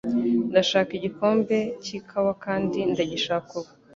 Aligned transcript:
Ndashaka 0.49 0.91
igikombe 0.99 1.57
cy'ikawa 1.83 2.31
kandi 2.45 2.79
ndagishaka 2.91 3.49
ubu. 3.59 3.71